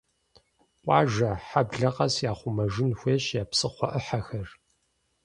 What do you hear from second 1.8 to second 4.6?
къэс яхъумэжын хуейщ я псыхъуэ Ӏыхьэхэр.